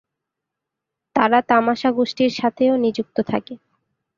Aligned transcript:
তারা 1.15 1.39
তামাশা 1.41 1.89
গোষ্ঠীর 1.91 2.31
সাথেও 2.31 2.73
নিযুক্ত 2.77 3.17
থাকে। 3.27 3.53